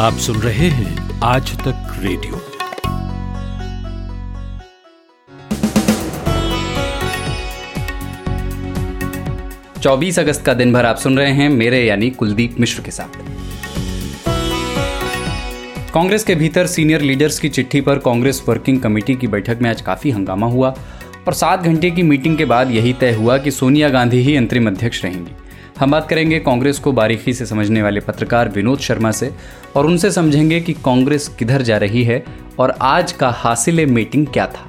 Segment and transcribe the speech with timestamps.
[0.00, 2.40] आप सुन रहे हैं आज तक रेडियो।
[9.80, 13.18] चौबीस अगस्त का दिन भर आप सुन रहे हैं मेरे यानी कुलदीप मिश्र के साथ।
[15.92, 19.82] कांग्रेस के भीतर सीनियर लीडर्स की चिट्ठी पर कांग्रेस वर्किंग कमेटी की बैठक में आज
[19.82, 20.74] काफ़ी हंगामा हुआ
[21.26, 24.66] और सात घंटे की मीटिंग के बाद यही तय हुआ कि सोनिया गांधी ही अंतरिम
[24.66, 25.32] अध्यक्ष रहेंगी।
[25.80, 29.30] हम बात करेंगे कांग्रेस को बारीकी से समझने वाले पत्रकार विनोद शर्मा से
[29.76, 32.22] और उनसे समझेंगे कि कांग्रेस किधर जा रही है
[32.58, 34.66] और आज का हासिल मीटिंग क्या था।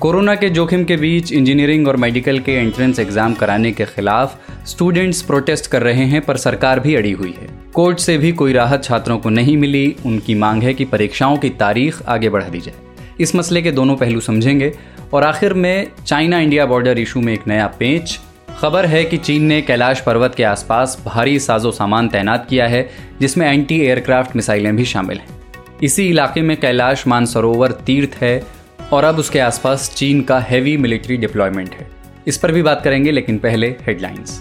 [0.00, 5.22] कोरोना के जोखिम के बीच इंजीनियरिंग और मेडिकल के एंट्रेंस एग्ज़ाम कराने के खिलाफ स्टूडेंट्स
[5.22, 8.84] प्रोटेस्ट कर रहे हैं, पर सरकार भी अड़ी हुई है। कोर्ट से भी कोई राहत
[8.84, 12.74] छात्रों को नहीं मिली। उनकी मांग है कि परीक्षाओं की तारीख आगे बढ़ा दी जाए।
[13.20, 14.72] इस मसले के दोनों पहलू समझेंगे
[15.12, 18.18] और आखिर में चाइना इंडिया बॉर्डर इशू में एक नया पेंच
[18.62, 22.88] खबर है कि चीन ने कैलाश पर्वत के आसपास भारी साजो सामान तैनात किया है,
[23.20, 25.38] जिसमें एंटी एयरक्राफ्ट मिसाइलें भी शामिल हैं।
[25.82, 28.46] इसी इलाके में कैलाश मानसरोवर तीर्थ है
[28.92, 31.88] और अब उसके आसपास चीन का हैवी मिलिट्री डिप्लॉयमेंट है।
[32.26, 34.40] इस पर भी बात करेंगे, लेकिन पहले हेडलाइंस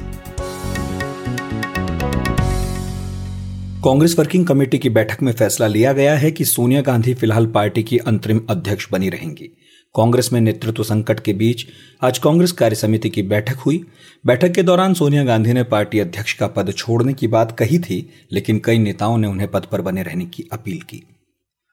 [3.83, 7.83] कांग्रेस वर्किंग कमेटी की बैठक में फैसला लिया गया है कि सोनिया गांधी फ़िलहाल पार्टी
[7.83, 9.51] की अंतरिम अध्यक्ष बनी रहेंगी।
[9.95, 11.65] कांग्रेस में नेतृत्व संकट के बीच
[12.03, 13.85] आज कांग्रेस कार्य समिति की बैठक हुई।
[14.25, 18.09] बैठक के दौरान सोनिया गांधी ने पार्टी अध्यक्ष का पद छोड़ने की बात कही थी,
[18.31, 21.03] लेकिन कई नेताओं ने उन्हें पद पर बने रहने की अपील की।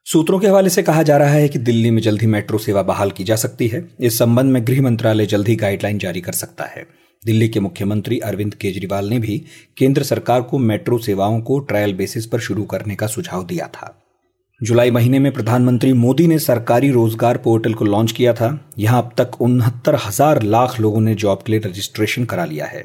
[0.06, 2.82] सूत्रों के हवाले से कहा जा रहा है कि दिल्ली में जल्द ही मेट्रो सेवा
[2.82, 6.32] बहाल की जा सकती है। इस संबंध में गृह मंत्रालय जल्द ही गाइडलाइन जारी कर
[6.32, 6.86] सकता है।
[7.24, 9.44] दिल्ली के मुख्यमंत्री अरविंद केजरीवाल ने भी
[9.76, 14.07] केंद्र सरकार को मेट्रो सेवाओं को ट्रायल बेसिस पर शुरू करने का सुझाव दिया था।
[14.60, 19.10] जुलाई महीने में प्रधानमंत्री मोदी ने सरकारी रोज़गार पोर्टल को लॉन्च किया था। यहाँ अब
[19.18, 22.82] तक उनहत्तर हज़ार लाख लोगों ने जॉब के लिए रजिस्ट्रेशन करा लिया है।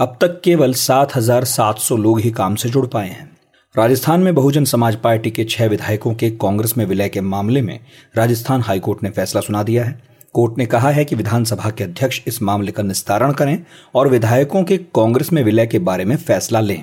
[0.00, 3.28] अब तक केवल सात हज़ार सात सौ लोग ही काम से जुड़ पाए हैं।
[3.74, 7.78] राजस्थान में बहुजन समाज पार्टी के छह विधायकों के कांग्रेस में विलय के मामले में
[8.16, 10.00] राजस्थान हाईकोर्ट ने फैसला सुना दिया है।
[10.34, 13.58] कोर्ट ने कहा है कि विधानसभा के अध्यक्ष इस मामले का निस्तारण करें
[13.94, 16.82] और विधायकों के कांग्रेस में विलय के बारे में फैसला लें।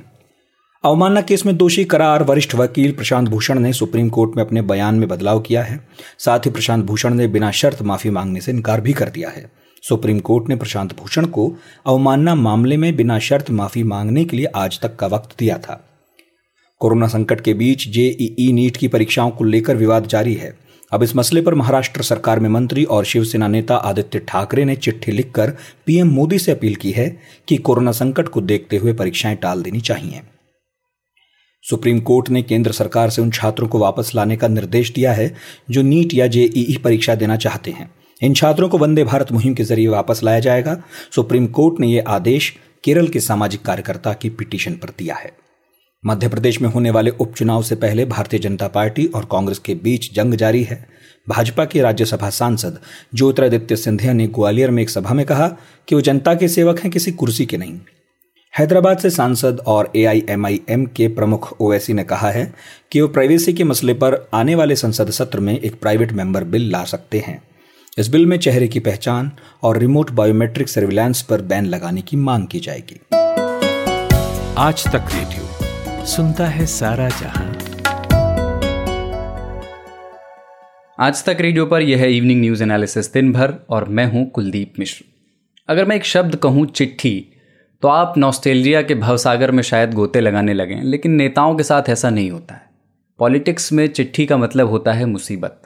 [0.83, 4.95] अवमानना केस में दोषी करार वरिष्ठ वकील प्रशांत भूषण ने सुप्रीम कोर्ट में अपने बयान
[4.95, 5.79] में बदलाव किया है।
[6.19, 9.51] साथ ही प्रशांत भूषण ने बिना शर्त माफ़ी मांगने से इनकार भी कर दिया है।
[9.83, 11.47] सुप्रीम कोर्ट ने प्रशांत भूषण को
[11.85, 15.79] अवमानना मामले में बिना शर्त माफ़ी मांगने के लिए आज तक का वक्त दिया था।
[16.79, 20.53] कोरोना संकट के बीच जेईई नीट की परीक्षाओं को लेकर विवाद जारी है।
[20.91, 25.11] अब इस मसले पर महाराष्ट्र सरकार में मंत्री और शिवसेना नेता आदित्य ठाकरे ने चिट्ठी
[25.11, 25.53] लिखकर
[25.85, 27.09] पीएम मोदी से अपील की है
[27.47, 30.21] कि कोरोना संकट को देखते हुए परीक्षाएँ टाल देनी चाहिए।
[31.69, 35.35] सुप्रीम कोर्ट ने केंद्र सरकार से उन छात्रों को वापस लाने का निर्देश दिया है,
[35.71, 37.89] जो नीट या जेईई परीक्षा देना चाहते हैं।
[38.21, 40.81] इन छात्रों को वंदे भारत मुहिम के ज़रिए वापस लाया जाएगा।
[41.15, 42.53] सुप्रीम कोर्ट ने यह आदेश
[42.83, 45.31] केरल के सामाजिक कार्यकर्ता की पिटीशन पर दिया है।
[46.05, 50.13] मध्य प्रदेश में होने वाले उपचुनाव से पहले भारतीय जनता पार्टी और कांग्रेस के बीच
[50.13, 50.85] जंग जारी है।
[51.29, 52.79] भाजपा के राज्यसभा सांसद
[53.15, 55.47] ज्योतिरादित्य सिंधिया ने ग्वालियर में एक सभा में कहा
[55.87, 57.79] कि वो जनता के सेवक हैं, किसी कुर्सी के नहीं।
[58.53, 62.53] हैदराबाद से सांसद और एआईएमआईएम के प्रमुख ओवैसी ने कहा है
[62.91, 66.69] कि वो प्राइवेसी के मसले पर आने वाले संसद सत्र में एक प्राइवेट मेंबर बिल
[66.71, 67.41] ला सकते हैं।
[67.97, 69.31] इस बिल में चेहरे की पहचान
[69.63, 72.99] और रिमोट बायोमेट्रिक सर्विलांस पर बैन लगाने की मांग की जाएगी।
[74.57, 77.51] आज तक रेडियो सुनता है सारा जहाँ।
[80.97, 84.73] आज तक रेडियो पर यह है इवनिंग न्यूज़ एनालिसिस दिन भर और मैं हूँ कुलदीप
[84.79, 85.05] मिश्र।
[85.69, 87.29] अगर मैं एक शब्द कहूँ चिट्ठी
[87.83, 92.09] तो आप नॉस्टेलिया के भवसागर में शायद गोते लगाने लगें लेकिन नेताओं के साथ ऐसा
[92.09, 92.61] नहीं होता है।
[93.19, 95.61] पॉलिटिक्स में चिट्ठी का मतलब होता है मुसीबत।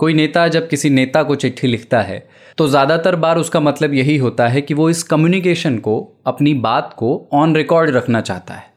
[0.00, 2.18] कोई नेता जब किसी नेता को चिट्ठी लिखता है
[2.58, 6.94] तो ज़्यादातर बार उसका मतलब यही होता है कि वो इस कम्युनिकेशन को, अपनी बात
[6.96, 8.68] को ऑन रिकॉर्ड रखना चाहता है।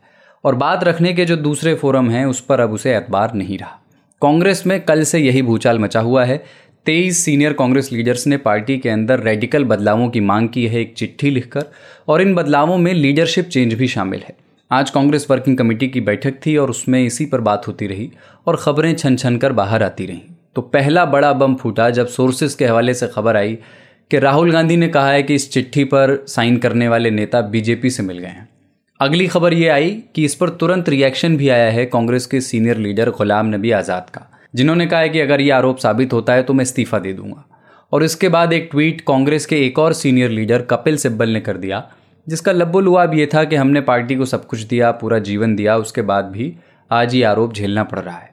[0.44, 3.80] और बात रखने के जो दूसरे फोरम हैं, उस पर अब उसे एतबार नहीं रहा।
[4.22, 6.44] कांग्रेस में कल से यही भूचाल मचा हुआ है
[6.86, 10.94] तेईस सीनियर कांग्रेस लीडर्स ने पार्टी के अंदर रेडिकल बदलावों की मांग की है, एक
[10.94, 11.66] चिट्ठी लिखकर,
[12.08, 14.36] और इन बदलावों में लीडरशिप चेंज भी शामिल है।
[14.72, 18.10] आज कांग्रेस वर्किंग कमेटी की बैठक थी और उसमें इसी पर बात होती रही
[18.48, 20.22] और खबरें छन छन कर बाहर आती रहीं।
[20.56, 23.58] तो पहला बड़ा बम फूटा जब सोर्सेज के हवाले से खबर आई
[24.12, 27.90] कि राहुल गांधी ने कहा है कि इस चिट्ठी पर साइन करने वाले नेता बीजेपी
[27.90, 28.48] से मिल गए हैं।
[29.00, 32.78] अगली खबर ये आई कि इस पर तुरंत रिएक्शन भी आया है कांग्रेस के सीनियर
[32.78, 36.44] लीडर गुलाम नबी आज़ाद का। जिन्होंने कहा है कि अगर ये आरोप साबित होता है
[36.44, 37.46] तो मैं इस्तीफा दे दूँगा।
[37.92, 41.58] और इसके बाद एक ट्वीट कांग्रेस के एक और सीनियर लीडर कपिल सिब्बल ने कर
[41.58, 41.84] दिया,
[42.28, 45.78] जिसका लब्बो लुआब ये था कि हमने पार्टी को सब कुछ दिया, पूरा जीवन दिया,
[45.78, 46.54] उसके बाद भी
[46.92, 48.32] आज ये आरोप झेलना पड़ रहा है।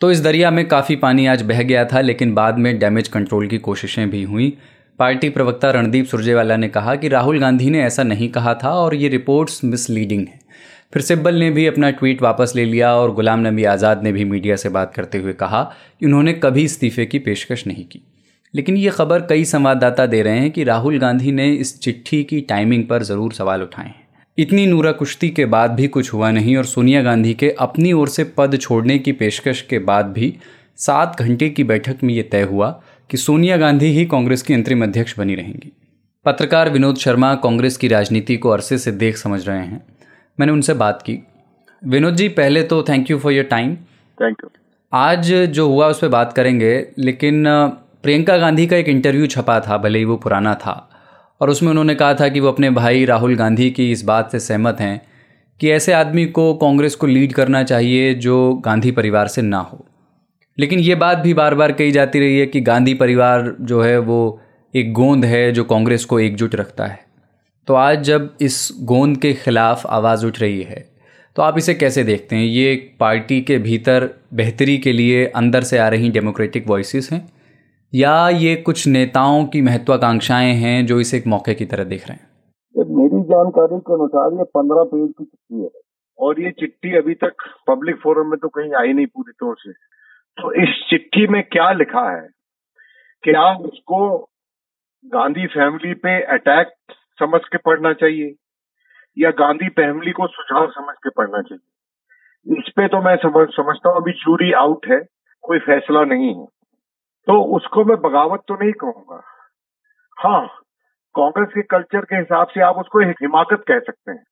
[0.00, 3.46] तो इस दरिया में काफ़ी पानी आज बह गया था, लेकिन बाद में डैमेज कंट्रोल
[3.46, 4.56] की कोशिशें भी हुई।
[4.98, 8.94] पार्टी प्रवक्ता रणदीप सुरजेवाला ने कहा कि राहुल गांधी ने ऐसा नहीं कहा था और
[8.94, 10.40] ये रिपोर्ट्स मिसलीडिंग हैं।
[10.92, 14.24] फिर सिब्बल ने भी अपना ट्वीट वापस ले लिया और गुलाम नबी आज़ाद ने भी
[14.24, 15.62] मीडिया से बात करते हुए कहा
[16.00, 18.00] कि उन्होंने कभी इस्तीफे की पेशकश नहीं की।
[18.54, 22.40] लेकिन ये खबर कई संवाददाता दे रहे हैं कि राहुल गांधी ने इस चिट्ठी की
[22.40, 24.06] टाइमिंग पर ज़रूर सवाल उठाए हैं।
[24.38, 28.08] इतनी नूरा कुश्ती के बाद भी कुछ हुआ नहीं और सोनिया गांधी के अपनी ओर
[28.08, 30.34] से पद छोड़ने की पेशकश के बाद भी
[30.76, 32.70] सात घंटे की बैठक में ये तय हुआ
[33.10, 35.72] कि सोनिया गांधी ही कांग्रेस की अंतरिम अध्यक्ष बनी रहेंगी।
[36.26, 39.84] पत्रकार विनोद शर्मा कांग्रेस की राजनीति को अरसे से देख समझ रहे हैं।
[40.40, 41.18] मैंने उनसे बात की।
[41.82, 43.74] विनोद जी पहले तो thank you for your time
[44.18, 44.50] thank you
[44.92, 47.44] आज जो हुआ उस पर बात करेंगे लेकिन
[48.02, 50.90] प्रियंका गांधी का एक इंटरव्यू छपा था भले ही वो पुराना था
[51.40, 54.40] और उसमें उन्होंने कहा था कि वो अपने भाई राहुल गांधी की इस बात से
[54.40, 55.00] सहमत हैं
[55.60, 59.86] कि ऐसे आदमी को कांग्रेस को लीड करना चाहिए जो गांधी परिवार से ना हो।
[60.58, 63.98] लेकिन ये बात भी बार बार कही जाती रही है कि गांधी परिवार जो है
[63.98, 64.40] वो
[64.74, 67.07] एक गोंद है जो कांग्रेस को एकजुट रखता है।
[67.68, 70.76] तो आज जब इस गोंद के खिलाफ आवाज़ उठ रही है
[71.36, 72.44] तो आप इसे कैसे देखते हैं?
[72.44, 77.20] ये पार्टी के भीतर बेहतरी के लिए अंदर से आ रही डेमोक्रेटिक वॉइस हैं?
[77.94, 82.16] या ये कुछ नेताओं की महत्वाकांक्षाएँ हैं जो इसे एक मौके की तरह देख रहे
[82.16, 82.26] हैं?
[82.96, 85.70] मेरी जानकारी के अनुसार ये पंद्रह पेज की चिट्ठी है।
[86.18, 89.72] और ये चिट्ठी अभी तक पब्लिक फोरम में तो कहीं आई नहीं पूरी तौर से।
[90.38, 92.28] तो इस चिट्ठी में क्या लिखा है?
[93.22, 94.16] क्या उसको
[95.04, 96.74] गांधी फैमिली पे अटैक
[97.18, 98.34] समझ के पढ़ना चाहिए,
[99.18, 103.88] या गांधी फैमिली को सुझाव समझ के पढ़ना चाहिए। इस पे तो मैं समझ, समझता
[103.88, 105.00] हूँ, अभी जूरी आउट है,
[105.42, 106.46] कोई फैसला नहीं है।
[107.26, 109.22] तो उसको मैं बगावत तो नहीं कहूँगा।
[110.18, 110.46] हाँ
[111.14, 114.24] कांग्रेस के कल्चर के हिसाब से आप उसको हिमाकत कह सकते हैं।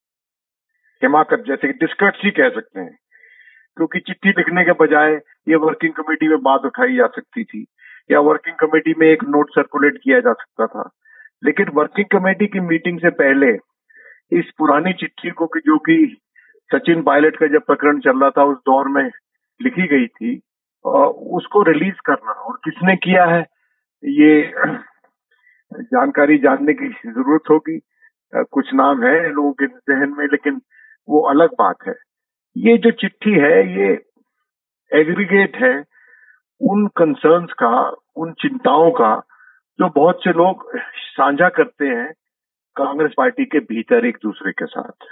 [1.03, 2.99] हिमाकत जैसे डिस्कर्ट्स ही कह सकते हैं।
[3.77, 5.13] क्योंकि चिट्ठी लिखने के बजाय
[5.49, 7.67] ये वर्किंग कमेटी में बात उठाई जा सकती थी,
[8.11, 10.91] या वर्किंग कमेटी में एक नोट सर्कुलेट किया जा सकता था।
[11.43, 13.53] लेकिन वर्किंग कमेटी की मीटिंग से पहले
[14.33, 15.97] इस पुरानी चिट्ठी को कि जो कि
[16.71, 19.11] सचिन पायलट का जब प्रकरण चल रहा था, उस दौर में
[19.61, 20.37] लिखी गई थी
[20.85, 23.41] उसको रिलीज़ करना और किसने किया है,
[24.05, 24.53] ये
[25.73, 27.79] जानकारी जानने की ज़रूरत होगी।
[28.53, 30.61] कुछ नाम है लोगों के जहन में, लेकिन
[31.09, 31.95] वो अलग बात है।
[32.57, 33.89] ये जो चिट्ठी है, ये
[34.93, 35.75] एग्रीगेट है
[36.61, 37.71] उन कंसर्न्स का,
[38.17, 39.15] उन चिंताओं का
[39.81, 42.13] जो बहुत से लोग साझा करते हैं
[42.77, 45.05] कांग्रेस पार्टी के भीतर एक दूसरे के साथ।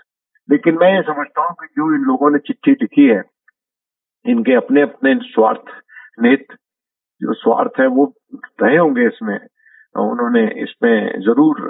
[0.51, 3.23] लेकिन मैं ये समझता हूँ कि जो इन लोगों ने चिट्ठी लिखी है,
[4.27, 5.65] इनके अपने अपने स्वार्थ,
[6.21, 6.47] निहित
[7.23, 8.15] जो स्वार्थ है, वो
[8.63, 9.39] रहे होंगे इसमें।
[9.97, 11.61] उन्होंने इसमें ज़रूर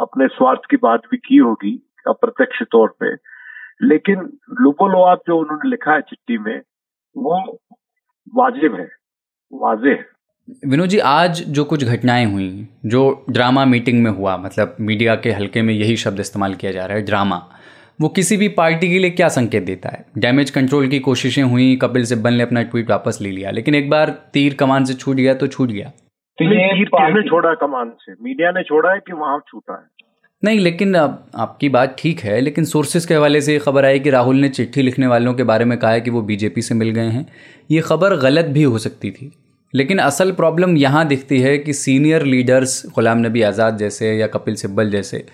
[0.00, 1.74] अपने स्वार्थ की बात भी की होगी
[2.08, 3.14] अप्रत्यक्ष तौर पे।
[3.82, 4.20] लेकिन
[4.60, 6.58] लुबोलोआब जो उन्होंने लिखा है चिट्ठी में,
[7.16, 7.58] वो
[8.34, 8.88] वाजिब है
[9.52, 10.17] वाजे है।
[10.66, 15.30] विनोद जी आज जो कुछ घटनाएँ हुई जो ड्रामा मीटिंग में हुआ मतलब मीडिया के
[15.30, 17.36] हल्के में यही शब्द इस्तेमाल किया जा रहा है ड्रामा
[18.00, 20.04] वो किसी भी पार्टी के लिए क्या संकेत देता है?
[20.18, 23.90] डैमेज कंट्रोल की कोशिशें हुई कपिल सिब्बल ने अपना ट्वीट वापस ले लिया लेकिन एक
[23.90, 25.88] बार तीर कमान से छूट गया तो छूट गया।
[26.38, 28.12] तो ये तीर छोड़ा कमान से?
[28.12, 30.06] मीडिया ने छोड़ा है कि वहाँ छूटा है?
[30.44, 34.10] नहीं लेकिन आपकी बात ठीक है लेकिन सोर्सेज के हवाले से ये खबर आई कि
[34.10, 36.90] राहुल ने चिट्ठी लिखने वालों के बारे में कहा है कि वो बीजेपी से मिल
[36.90, 37.26] गए हैं।
[37.70, 39.32] ये खबर गलत भी हो सकती थी।
[39.74, 44.54] लेकिन असल प्रॉब्लम यहाँ दिखती है कि सीनियर लीडर्स गुलाम नबी आज़ाद जैसे या कपिल
[44.54, 45.24] सिब्बल जैसे,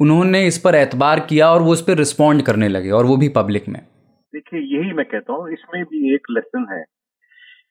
[0.00, 3.28] उन्होंने इस पर एतबार किया और वो इस पर रिस्पॉन्ड करने लगे और वो भी
[3.28, 3.80] पब्लिक में।
[4.32, 6.82] देखिए, यही मैं कहता हूँ, इसमें भी एक लेसन है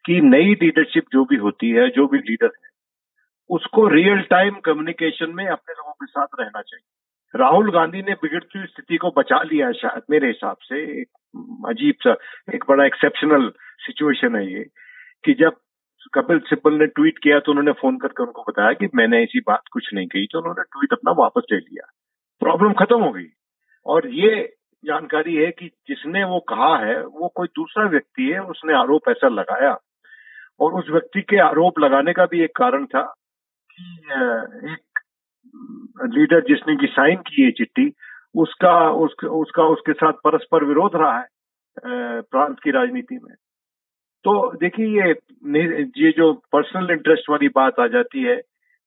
[0.05, 2.69] कि नई लीडरशिप जो भी होती है, जो भी लीडर है,
[3.49, 8.57] उसको रियल टाइम कम्युनिकेशन में अपने लोगों के साथ रहना चाहिए। राहुल गांधी ने बिगड़ती
[8.59, 11.07] हुई स्थिति को बचा लिया शायद, मेरे हिसाब से एक
[11.69, 12.15] अजीब सा,
[12.55, 14.63] एक बड़ा एक्सेप्शनल सिचुएशन है ये,
[15.23, 15.55] कि जब
[16.13, 19.61] कपिल सिब्बल ने ट्वीट किया तो उन्होंने फ़ोन करके उनको बताया कि मैंने ऐसी बात
[19.71, 21.91] कुछ नहीं कही तो उन्होंने ट्वीट अपना वापस ले लिया।
[22.39, 23.27] प्रॉब्लम खत्म हो गई।
[23.85, 24.53] और ये
[24.85, 29.27] जानकारी है कि जिसने वो कहा है, वो कोई दूसरा व्यक्ति है, उसने आरोप ऐसा
[29.27, 29.77] लगाया।
[30.59, 33.01] और उस व्यक्ति के आरोप लगाने का भी एक कारण था
[33.71, 34.05] कि
[34.71, 34.99] एक
[36.05, 37.93] लीडर जिसने की साइन की है चिट्ठी,
[38.35, 41.27] उसका उसका उसका, उसके साथ परस्पर विरोध रहा है
[42.21, 43.35] प्रांत की राजनीति में।
[44.23, 45.11] तो देखिए, ये
[46.05, 48.41] ये जो पर्सनल इंटरेस्ट वाली बात आ जाती है,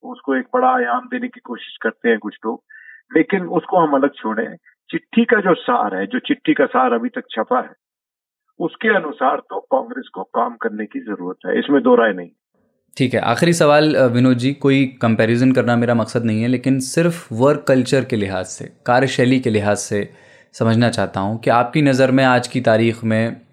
[0.04, 2.62] उसको एक बड़ा आयाम देने की कोशिश करते हैं कुछ लोग।
[3.16, 4.46] लेकिन उसको हम अलग छोड़े।
[4.90, 7.70] चिट्ठी का जो सार है, जो चिट्ठी का सार अभी तक छपा है,
[8.60, 12.30] उसके अनुसार तो कांग्रेस को काम करने की ज़रूरत है। इसमें दो राय नहीं।
[12.96, 17.34] ठीक है, आखिरी सवाल विनोद जी, कोई कंपैरिजन करना मेरा मकसद नहीं है, लेकिन सिर्फ़
[17.34, 20.08] वर्क कल्चर के लिहाज से, कार्यशैली के लिहाज से
[20.52, 23.45] समझना चाहता हूँ कि आपकी नज़र में आज की तारीख में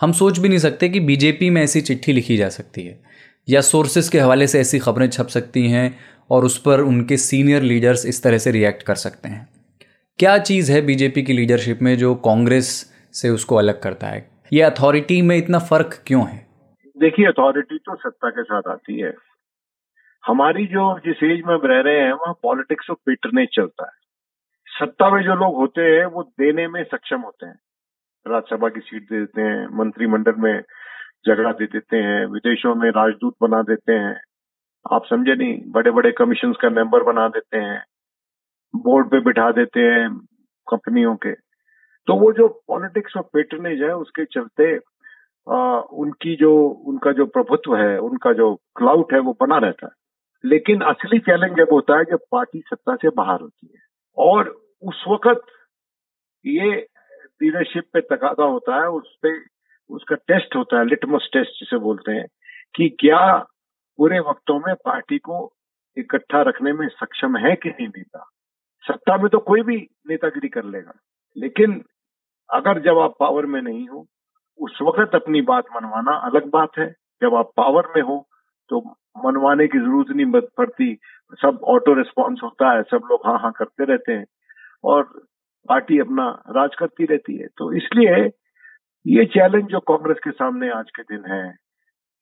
[0.00, 2.98] हम सोच भी नहीं सकते कि बीजेपी में ऐसी चिट्ठी लिखी जा सकती है,
[3.48, 5.98] या सोर्सेज के हवाले से ऐसी खबरें छप सकती हैं
[6.30, 9.48] और उस पर उनके सीनियर लीडर्स इस तरह से रिएक्ट कर सकते हैं।
[10.18, 12.68] क्या चीज़ है बीजेपी की लीडरशिप में जो कांग्रेस
[13.12, 14.30] से उसको अलग करता है?
[14.52, 16.46] ये अथॉरिटी में इतना फ़र्क क्यों है?
[16.96, 19.14] देखिए अथॉरिटी तो सत्ता के साथ आती है।
[20.26, 23.96] हमारी जो जिस एज में रह रहे हैं, वहाँ पॉलिटिक्स ऑफ़ पेटरनेज चलता है।
[24.80, 27.58] सत्ता में जो लोग होते हैं, वो देने में सक्षम होते हैं।
[28.28, 30.62] राज्यसभा की सीट दे देते हैं मंत्रिमंडल में
[31.26, 34.20] जगह दे देते हैं विदेशों में राजदूत बना देते हैं।
[34.92, 37.82] आप समझे नहीं बड़े बड़े कमीशन का मेंबर बना देते हैं
[38.76, 40.08] बोर्ड पे बिठा देते हैं
[40.66, 41.32] कंपनियों के।
[42.08, 44.76] तो वो जो पॉलिटिक्स ऑफ़ पेटर्नेज है उसके चलते
[45.46, 49.92] आ, उनकी जो उनका जो प्रभुत्व है उनका जो क्लाउट है वो बना रहता है।
[50.44, 53.80] लेकिन असली चैलेंज जब होता है जब पार्टी सत्ता से बाहर होती है।
[54.16, 54.48] और
[54.82, 55.40] उस वक्त
[56.46, 56.86] ये
[57.40, 59.30] लीडरशिप पे तकादा होता है, उस पे
[59.90, 62.26] उसका टेस्ट होता है लिटमस टेस्ट जिसे बोलते हैं,
[62.74, 63.36] कि क्या
[63.98, 65.52] पूरे वक्तों में पार्टी को
[65.96, 68.24] इकट्ठा रखने में सक्षम है कि नहीं नेता?
[68.84, 69.76] सत्ता में तो कोई भी
[70.08, 70.92] नेतागिरी कर लेगा,
[71.36, 71.82] लेकिन
[72.50, 74.06] अगर जब आप पावर में नहीं हो,
[74.60, 76.90] उस वक्त अपनी बात मनवाना अलग बात है।
[77.22, 78.18] जब आप पावर में हो
[78.70, 78.80] तो
[79.24, 80.92] मनवाने की ज़रूरत नहीं पड़ती।
[81.38, 84.24] सब ऑटो रिस्पॉन्स होता है, सब लोग हाँ हाँ करते रहते हैं।
[84.84, 85.02] और
[85.68, 88.24] पार्टी अपना राज करती रहती है। तो इसलिए
[89.06, 91.44] ये चैलेंज जो कांग्रेस के सामने आज के दिन है,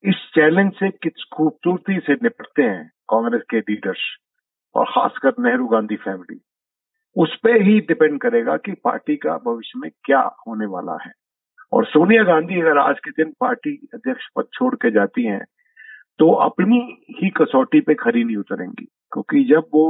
[0.05, 4.03] इस चैलेंज से किस खूबसूरती से निपटते हैं कांग्रेस के लीडर्स
[4.75, 6.41] और खासकर नेहरू गांधी फैमिली
[7.17, 11.13] उस पर ही डिपेंड करेगा कि पार्टी का भविष्य में क्या होने वाला है।
[11.73, 15.45] और सोनिया गांधी अगर आज के दिन पार्टी अध्यक्ष पद छोड़ के जाती हैं
[16.19, 16.79] तो अपनी
[17.13, 19.85] ही कसौटी पे खरी नहीं उतरेंगी, क्योंकि जब वो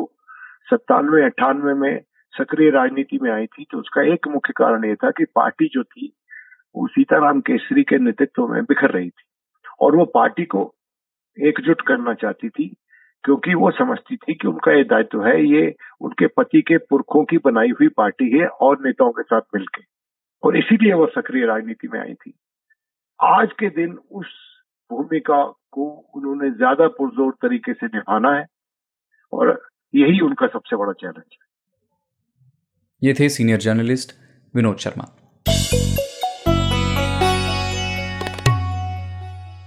[0.71, 2.01] सत्तानवे अट्ठानवे में
[2.35, 5.83] सक्रिय राजनीति में आई थी तो उसका एक मुख्य कारण ये था कि पार्टी जो
[5.85, 6.13] थी,
[6.75, 9.25] वो सीताराम केसरी के नेतृत्व में बिखर रही थी।
[9.81, 10.63] और वो पार्टी को
[11.39, 12.67] एकजुट करना चाहती थी,
[13.25, 17.39] क्योंकि वो समझती थी कि उनका ये दायित्व है, ये उनके पति के पुरखों की
[17.45, 19.83] बनाई हुई पार्टी है और नेताओं के साथ मिलकर
[20.43, 22.35] और इसीलिए वो सक्रिय राजनीति में आई थी।
[23.21, 24.33] आज के दिन उस
[24.91, 28.45] भूमिका को उन्होंने ज़्यादा पुरजोर तरीके से निभाना है,
[29.33, 29.61] और
[29.95, 31.44] यही उनका सबसे बड़ा चैलेंज है।
[33.03, 34.13] ये थे senior journalist
[34.55, 35.05] Vinod Sharma.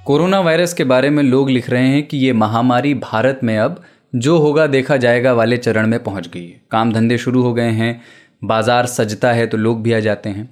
[0.05, 3.81] Corona virus के बारे में लोग लिख रहे हैं कि ये महामारी भारत में अब
[4.15, 7.71] जो होगा देखा जाएगा वाले चरण में पहुँच गई है। काम धंधे शुरू हो गए
[7.71, 8.01] हैं,
[8.43, 10.49] बाज़ार सजता है तो लोग भी आ जाते हैं।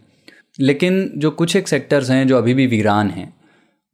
[0.60, 3.34] लेकिन जो कुछ एक सेक्टर्स हैं जो अभी भी वीरान हैं,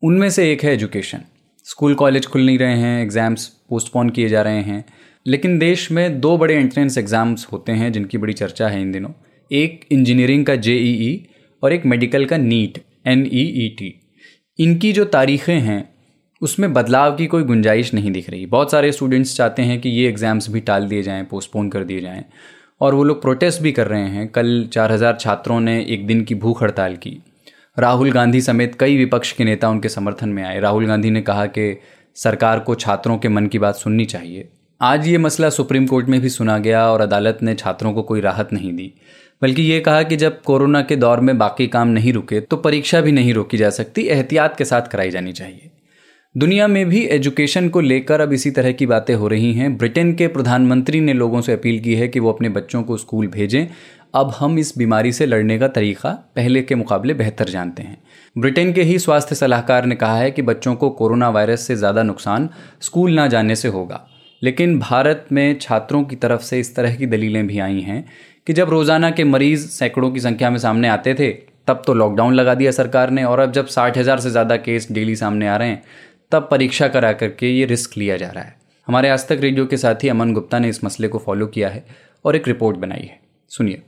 [0.03, 1.21] उनमें से एक है एजुकेशन
[1.65, 4.83] स्कूल कॉलेज खुल नहीं रहे हैं एग्ज़ाम्स पोस्टपोन किए जा रहे हैं।
[5.25, 9.11] लेकिन देश में दो बड़े एंट्रेंस एग्ज़ाम्स होते हैं जिनकी बड़ी चर्चा है इन दिनों।
[9.51, 11.25] एक इंजीनियरिंग का जेईई
[11.63, 13.97] और एक मेडिकल का नीट एन ई
[14.59, 15.89] इनकी जो तारीखें हैं,
[16.41, 20.07] उसमें बदलाव की कोई गुंजाइश नहीं दिख रही। बहुत सारे स्टूडेंट्स चाहते हैं कि ये
[20.09, 22.23] एग्ज़ाम्स भी टाल दिए जाएँ पोस्टपोन कर दिए जाएँ।
[22.81, 26.23] और वो लोग प्रोटेस्ट भी कर रहे हैं। कल चार हज़ार छात्रों ने एक दिन
[26.23, 27.17] की भूख हड़ताल की।
[27.79, 31.45] राहुल गांधी समेत कई विपक्ष के नेता उनके समर्थन में आए। राहुल गांधी ने कहा
[31.45, 31.75] कि
[32.15, 34.49] सरकार को छात्रों के मन की बात सुननी चाहिए।
[34.81, 38.21] आज ये मसला सुप्रीम कोर्ट में भी सुना गया और अदालत ने छात्रों को कोई
[38.21, 38.93] राहत नहीं दी।
[39.41, 43.01] बल्कि ये कहा कि जब कोरोना के दौर में बाकी काम नहीं रुके तो परीक्षा
[43.01, 45.69] भी नहीं रोकी जा सकती, एहतियात के साथ कराई जानी चाहिए।
[46.35, 50.13] दुनिया में भी एजुकेशन को लेकर अब इसी तरह की बातें हो रही हैं। ब्रिटेन
[50.13, 53.67] के प्रधानमंत्री ने लोगों से अपील की है कि वो अपने बच्चों को स्कूल भेजें।
[54.15, 58.01] अब हम इस बीमारी से लड़ने का तरीका पहले के मुकाबले बेहतर जानते हैं।
[58.35, 62.03] ब्रिटेन के ही स्वास्थ्य सलाहकार ने कहा है कि बच्चों को कोरोना वायरस से ज़्यादा
[62.03, 62.49] नुकसान
[62.81, 64.07] स्कूल ना जाने से होगा।
[64.41, 68.03] लेकिन भारत में छात्रों की तरफ़ से इस तरह की दलीलें भी आई हैं
[68.47, 71.31] कि जब रोज़ाना के मरीज़ सैकड़ों की संख्या में सामने आते थे,
[71.67, 74.91] तब तो लॉकडाउन लगा दिया सरकार ने और अब जब साठ हज़ार से ज़्यादा केस
[74.91, 75.83] डेली सामने आ रहे हैं,
[76.31, 78.55] तब परीक्षा करा करके ये रिस्क लिया जा रहा है।
[78.87, 81.85] हमारे आज तक रेडियो के साथ अमन गुप्ता ने इस मसले को फॉलो किया है
[82.25, 83.19] और एक रिपोर्ट बनाई है।
[83.51, 83.81] सुनिए।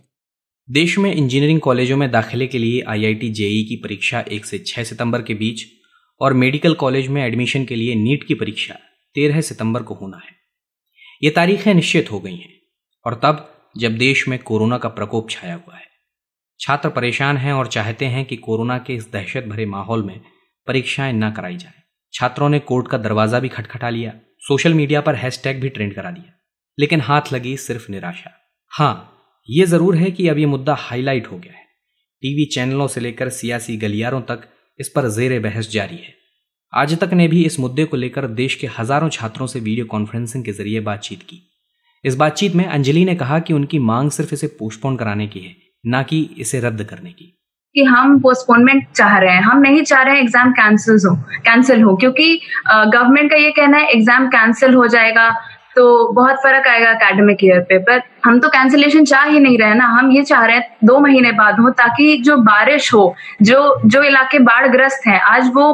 [0.69, 4.83] देश में इंजीनियरिंग कॉलेजों में दाखिले के लिए आईआईटी जेई की परीक्षा एक से छह
[4.83, 5.65] सितंबर के बीच
[6.22, 8.74] और मेडिकल कॉलेज में एडमिशन के लिए नीट की परीक्षा
[9.15, 10.43] तेरह सितंबर को होना है।
[11.24, 12.51] ये तारीखें निश्चित हो गई हैं।
[13.06, 15.86] और तब, जब देश में कोरोना का प्रकोप छाया हुआ है,
[16.60, 20.20] छात्र परेशान हैं और चाहते हैं कि कोरोना के इस दहशत भरे माहौल में
[20.68, 21.82] परीक्षाएँ न कराई जाए।
[22.13, 26.12] छात्रों ने कोर्ट का दरवाज़ा भी खटखटा लिया, सोशल मीडिया पर हैशटैग भी ट्रेंड करा
[26.12, 26.34] दिया,
[26.77, 28.32] लेकिन हाथ लगी सिर्फ़ निराशा।
[28.72, 29.10] हाँ
[29.50, 31.65] ये ज़रूर है कि अब ये मुद्दा हाईलाइट हो गया है।
[32.24, 34.48] टीवी चैनलों से लेकर सियासी गलियारों तक
[34.80, 36.13] इस पर जेर बहस जारी है।
[36.74, 40.44] आज तक ने भी इस मुद्दे को लेकर देश के हज़ारों छात्रों से वीडियो कॉन्फ्रेंसिंग
[40.46, 41.38] के ज़रिए बातचीत की।
[42.03, 45.56] इस बातचीत में अंजलि ने कहा कि उनकी मांग सिर्फ़ इसे पोस्टपोन कराने की है,
[45.84, 47.25] न कि इसे रद्द करने की।
[47.75, 51.15] कि हम पोस्टपोनमेंट चाह रहे हैं। हम नहीं चाह रहे हैं एग्ज़ाम कैंसिल हो
[51.46, 55.30] कैंसिल हो, क्योंकि गवर्नमेंट का ये कहना है एग्ज़ाम कैंसिल हो जाएगा
[55.75, 59.74] तो बहुत फ़र्क आएगा अकेडमिक ईयर पे। पर हम तो कैंसिलेशन चाह ही नहीं रहे
[59.75, 63.82] ना। हम ये चाह रहे हैं दो महीने बाद हो, ताकि जो बारिश हो, जो
[63.86, 65.74] जो इलाके बाढ़ ग्रस्त हैं, आज वो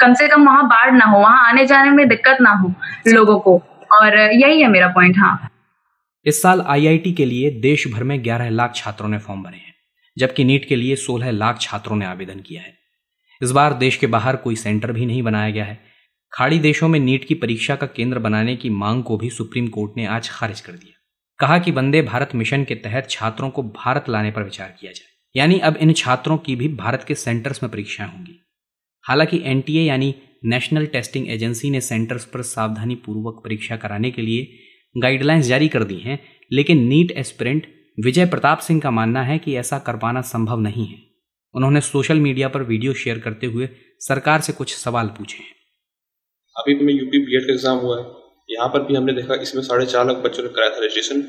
[0.00, 2.74] कम से कम वहाँ बाढ़ ना हो, वहाँ आने जाने में दिक्कत ना हो
[3.08, 3.62] लोगों को।
[3.92, 5.50] और यही है मेरा पॉइंट हाँ।
[6.24, 9.74] इस साल आईआईटी के लिए देश भर में 11 लाख छात्रों ने फॉर्म भरे हैं,
[10.18, 12.78] जबकि नीट के लिए 16 लाख छात्रों ने आवेदन किया है।
[13.42, 15.80] इस बार देश के बाहर कोई सेंटर भी नहीं बनाया गया है।
[16.32, 19.92] खाड़ी देशों में नीट की परीक्षा का केंद्र बनाने की मांग को भी सुप्रीम कोर्ट
[19.96, 21.00] ने आज खारिज कर दिया।
[21.38, 25.40] कहा कि वंदे भारत मिशन के तहत छात्रों को भारत लाने पर विचार किया जाए।
[25.40, 28.43] यानी अब इन छात्रों की भी भारत के सेंटर्स में परीक्षाएँ होंगी।
[29.04, 34.46] हालाँकि एनटीए यानी नेशनल टेस्टिंग एजेंसी ने सेंटर्स पर सावधानी पूर्वक परीक्षा कराने के लिए
[34.94, 36.18] गाइडलाइंस जारी कर दी हैं,
[36.52, 37.66] लेकिन नीट एस्पिरेंट
[37.98, 40.98] विजय प्रताप सिंह का मानना है कि ऐसा कर पाना संभव नहीं है।
[41.54, 43.68] उन्होंने सोशल मीडिया पर वीडियो शेयर करते हुए
[44.00, 45.52] सरकार से कुछ सवाल पूछे हैं।
[46.56, 48.04] अभी भी यूपी बी का एग्ज़ाम हुआ है।
[48.48, 51.22] यहाँ पर भी हमने देखा इसमें साढ़े चार लाख बच्चों ने कराया था रजिस्ट्रेशन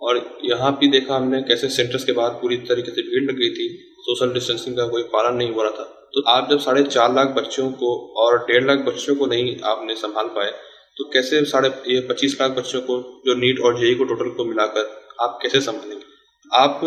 [0.00, 3.50] और यहाँ भी देखा हमने कैसे सेंटर्स के बाहर पूरी तरीके से भीड़ लग गई
[3.50, 3.68] थी।
[4.00, 7.28] सोशल डिस्टेंसिंग का कोई पालन नहीं हो रहा था। तो आप जब साढ़े चार लाख
[7.28, 10.50] बच्चों को और डेढ़ लाख बच्चों को नहीं आपने संभाल पाए
[10.96, 14.44] तो कैसे साढ़े ये पच्चीस लाख बच्चों को जो नीट और जेई को टोटल को
[14.44, 16.04] मिलाकर आप कैसे संभालेंगे?
[16.52, 16.80] आप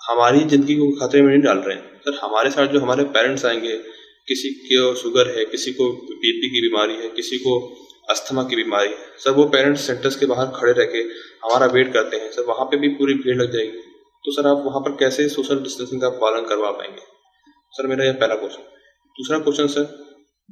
[0.00, 3.44] हमारी ज़िंदगी को खतरे में नहीं डाल रहे हैं। सर, हमारे साथ जो हमारे पेरेंट्स
[3.46, 3.76] आएँगे,
[4.28, 7.58] किसी को शुगर है, किसी को बीपी की बीमारी है, किसी को
[8.10, 10.98] अस्थमा की बीमारी है, सर, वो पेरेंट्स सेंटर्स के बाहर खड़े रह के
[11.46, 13.78] हमारा वेट करते हैं। सर, वहाँ पे भी पूरी भीड़ लग जाएगी।
[14.24, 17.09] तो सर, आप वहाँ पर कैसे सोशल डिस्टेंसिंग का पालन करवा पाएँगे?
[17.74, 18.62] सर, मेरा यह पहला क्वेश्चन
[19.18, 19.84] दूसरा क्वेश्चन सर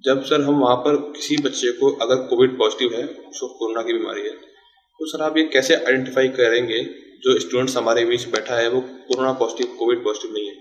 [0.04, 3.92] जब सर हम वहाँ पर किसी बच्चे को अगर कोविड पॉजिटिव है, उसको कोरोना की
[3.92, 6.82] बीमारी है तो सर आप ये कैसे आइडेंटिफाई करेंगे
[7.24, 10.54] जो स्टूडेंट्स हमारे बीच बैठा है, वो कोरोना पॉजिटिव कोविड पॉजिटिव नहीं है?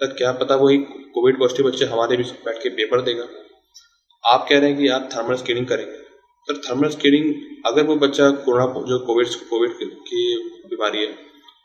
[0.00, 0.78] सर क्या पता वही
[1.14, 3.26] कोविड पॉजिटिव बच्चे हमारे बीच बैठ के पेपर देगा?
[4.24, 5.98] आप कह रहे हैं कि आप थर्मल स्क्रीनिंग करेंगे।
[6.48, 7.34] सर थर्मल स्क्रीनिंग
[7.66, 9.70] अगर वो बच्चा कोरोना, जो कोविड कोविड
[10.08, 10.22] की
[10.66, 11.12] बीमारी है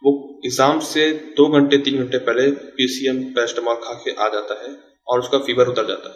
[0.02, 0.12] वो
[0.46, 4.76] एग्ज़ाम से दो घंटे, तीन घंटे पहले पीसीएम पैरास्टामॉल खा के आ जाता है
[5.08, 6.16] और उसका फीवर उतर जाता है।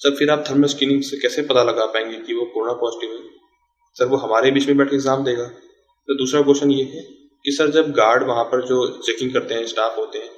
[0.00, 3.22] सर, फिर आप थर्मल स्क्रीनिंग से कैसे पता लगा पाएँगे कि वो कोरोना पॉजिटिव है?
[3.96, 7.02] सर, वो हमारे बीच में बैठ के एग्ज़ाम देगा। तो दूसरा क्वेश्चन ये है
[7.44, 10.30] कि सर, जब गार्ड वहाँ पर जो चेकिंग करते हैं स्टाफ होते हैं,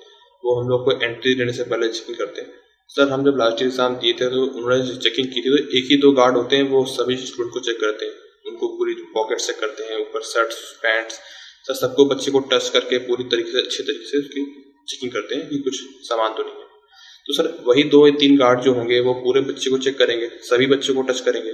[0.45, 2.53] वो हम लोग को एंट्री देने से पहले चेकिंग करते हैं।
[2.91, 5.91] सर, हम जब लास्ट ईयर एग्ज़ाम दिए थे तो उन्होंने चेकिंग की थी तो एक
[5.91, 8.13] ही दो गार्ड होते हैं, वो सभी स्टूडेंट को चेक करते हैं।
[8.47, 11.19] उनको पूरी पॉकेट चेक करते हैं, ऊपर शर्ट्स पैंट्स
[11.65, 14.45] सर सबको बच्चे को टच करके पूरी तरीके से, अच्छे तरीके से उसकी
[14.89, 16.67] चेकिंग करते हैं कि कुछ सामान तो नहीं है।
[17.27, 20.29] तो सर वही दो या तीन गार्ड जो होंगे, वो पूरे बच्चे को चेक करेंगे,
[20.43, 21.53] सभी बच्चों को टच करेंगे।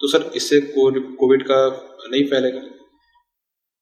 [0.00, 1.58] तो सर इससे कोविड का
[2.10, 2.60] नहीं फैलेगा।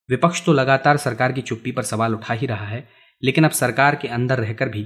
[0.08, 2.88] विपक्ष तो लगातार सरकार की चुप्पी पर सवाल उठा ही रहा है,
[3.22, 4.82] लेकिन अब सरकार के अंदर रहकर भी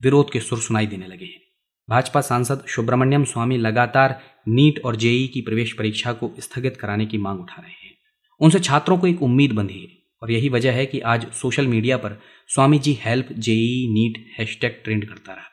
[0.00, 1.40] विरोध के सुर सुनाई देने लगे हैं।
[1.88, 7.18] भाजपा सांसद सुब्रमण्यम स्वामी लगातार नीट और जेई की प्रवेश परीक्षा को स्थगित कराने की
[7.18, 7.96] मांग उठा रहे हैं।
[8.40, 9.88] उनसे छात्रों को एक उम्मीद बंधी है।
[10.22, 14.72] और यही वजह है कि आज सोशल मीडिया पर Swami ji help JEE NEET hashtag
[14.84, 15.46] trend करता रहा।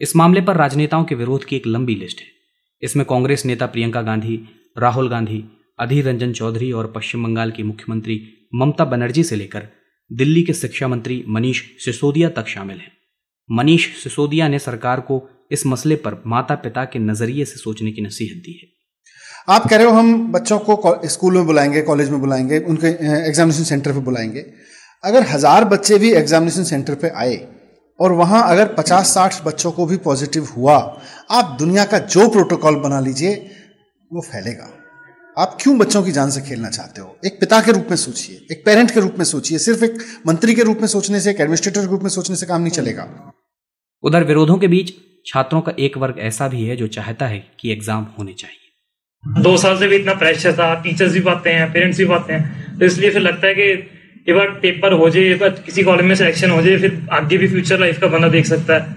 [0.00, 2.26] इस मामले पर राजनेताओं के विरोध की एक लंबी लिस्ट है।
[2.82, 4.40] इसमें कांग्रेस नेता प्रियंका गांधी,
[4.78, 5.44] राहुल गांधी,
[5.78, 9.68] अधीर रंजन चौधरी और पश्चिम बंगाल की मुख्यमंत्री ममता बनर्जी से लेकर
[10.12, 12.92] दिल्ली के शिक्षा मंत्री मनीष सिसोदिया तक शामिल हैं।
[13.50, 18.02] मनीष सिसोदिया ने सरकार को इस मसले पर माता पिता के नज़रिए से सोचने की
[18.02, 18.75] नसीहत दी है।
[19.48, 22.86] आप कह रहे हो हम बच्चों को स्कूल में बुलाएँगे कॉलेज में बुलाएँगे, उनके
[23.28, 24.44] एग्जामिनेशन सेंटर पे बुलाएँगे।
[25.04, 27.36] अगर हज़ार बच्चे भी एग्जामिनेशन सेंटर पे आए
[28.00, 33.00] और वहाँ अगर 50-60 बच्चों को भी पॉजिटिव हुआ, आप दुनिया का जो प्रोटोकॉल बना
[33.00, 33.34] लीजिए,
[34.12, 34.68] वो फैलेगा।
[35.38, 37.16] आप क्यों बच्चों की जान से खेलना चाहते हो?
[37.26, 40.54] एक पिता के रूप में सोचिए, एक पेरेंट के रूप में सोचिए, सिर्फ़ एक मंत्री
[40.54, 43.32] के रूप में सोचने से, एक एडमिनिस्ट्रेटर के रूप में सोचने से काम नहीं चलेगा।
[44.04, 44.92] उधर विरोधों के बीच
[45.26, 48.65] छात्रों का एक वर्ग ऐसा भी है जो चाहता है कि एग्ज़ाम होने चाहिए।
[49.42, 52.78] दो साल से भी इतना प्रेशर था टीचर्स भी पाते हैं पेरेंट्स भी पाते हैं
[52.78, 56.06] तो इसलिए फिर लगता है कि एक बार पेपर हो जाए, एक बार किसी कॉलेज
[56.06, 58.94] में सिलेक्शन हो जाए, फिर आगे भी फ्यूचर लाइफ का बंदा देख सकता है।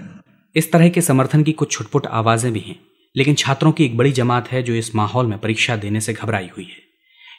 [0.54, 2.76] इस तरह के समर्थन की कुछ छुटपुट आवाज़ें भी हैं,
[3.14, 6.48] लेकिन छात्रों की एक बड़ी जमात है जो इस माहौल में परीक्षा देने से घबराई
[6.56, 6.82] हुई है।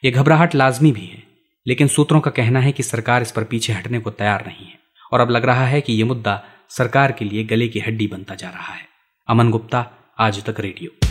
[0.06, 1.21] ये घबराहट लाजमी भी है,
[1.65, 4.77] लेकिन सूत्रों का कहना है कि सरकार इस पर पीछे हटने को तैयार नहीं है,
[5.12, 8.36] और अब लग रहा है कि यह मुद्दा सरकार के लिए गले की हड्डी बनता
[8.36, 8.88] जा रहा है।
[9.27, 9.86] अमन गुप्ता,
[10.19, 11.11] आज तक रेडियो।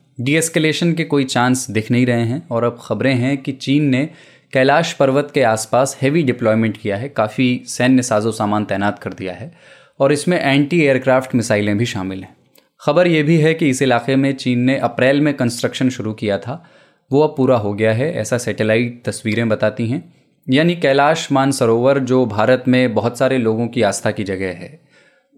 [0.17, 4.09] डीएस्केलेशन के कोई चांस दिख नहीं रहे हैं और अब खबरें हैं कि चीन ने
[4.53, 9.33] कैलाश पर्वत के आसपास हेवी डिप्लॉयमेंट किया है। काफ़ी सैन्य साजो सामान तैनात कर दिया
[9.33, 9.51] है
[9.99, 12.35] और इसमें एंटी एयरक्राफ्ट मिसाइलें भी शामिल हैं।
[12.81, 16.37] खबर यह भी है कि इस इलाके में चीन ने अप्रैल में कंस्ट्रक्शन शुरू किया
[16.37, 16.63] था।
[17.11, 20.03] वो अब पूरा हो गया है, ऐसा सैटेलाइट तस्वीरें बताती हैं।
[20.47, 24.79] यानी कैलाश मानसरोवर, जो भारत में बहुत सारे लोगों की आस्था की जगह है,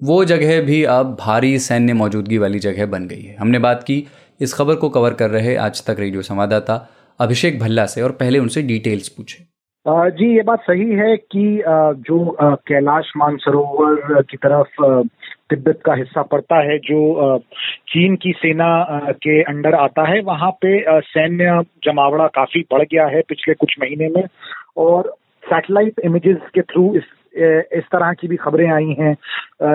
[0.03, 4.03] वो जगह भी अब भारी सैन्य मौजूदगी वाली जगह बन गई है। हमने बात की
[4.39, 6.75] इस खबर को कवर कर रहे आज तक रेडियो संवाददाता
[7.19, 9.43] अभिषेक भल्ला से और पहले उनसे डिटेल्स पूछे।
[9.85, 11.45] जी, ये बात सही है कि
[12.07, 12.35] जो
[12.67, 14.81] कैलाश मानसरोवर की तरफ़
[15.49, 17.37] तिब्बत का हिस्सा पड़ता है, जो
[17.87, 18.69] चीन की सेना
[19.13, 24.07] के अंडर आता है, वहाँ पे सैन्य जमावड़ा काफ़ी बढ़ गया है पिछले कुछ महीने
[24.07, 24.23] में
[24.77, 27.03] और सैटेलाइट इमेजेस के थ्रू इस
[27.73, 29.15] इस तरह की भी खबरें आई हैं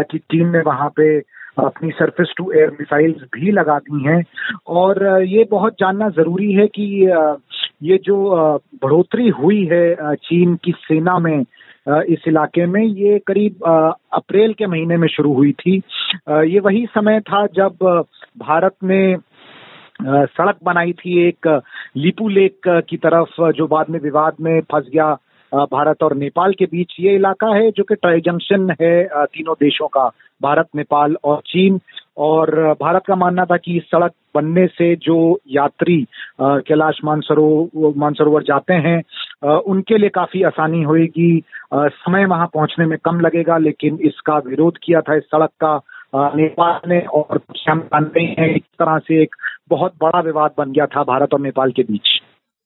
[0.03, 1.19] कि चीन ने वहाँ पे
[1.59, 4.23] अपनी सरफेस टू एयर मिसाइल्स भी लगा दी हैं।
[4.67, 6.85] और ये बहुत जानना ज़रूरी है कि
[7.83, 8.17] ये जो
[8.83, 11.45] बढ़ोतरी हुई है चीन की सेना में
[11.89, 13.65] इस इलाके में, ये करीब
[14.13, 15.77] अप्रैल के महीने में शुरू हुई थी।
[16.29, 18.05] ये वही समय था जब
[18.39, 19.17] भारत ने
[20.03, 21.47] सड़क बनाई थी एक
[21.97, 25.17] लिपू लेक की तरफ़ जो बाद में विवाद में फंस गया
[25.53, 29.87] भारत और नेपाल के बीच ये इलाका है जो कि ट्राई जंक्शन है तीनों देशों
[29.89, 31.81] का, भारत, नेपाल और चीन।
[32.17, 35.97] और भारत का मानना था कि इस सड़क बनने से जो यात्री
[36.43, 41.31] कैलाश मानसरोवर मानसरोवर जाते हैं उनके लिए काफ़ी आसानी होगी
[41.75, 45.77] समय वहाँ पहुँचने में कम लगेगा, लेकिन इसका विरोध किया था इस सड़क का
[46.37, 49.35] नेपाल ने। और हम जानते हैं, इस तरह से एक
[49.71, 52.09] बहुत बड़ा विवाद बन गया था भारत और नेपाल के बीच।